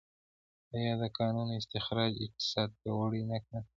[0.75, 3.57] آیا د کانونو استخراج اقتصاد پیاوړی نه کړ؟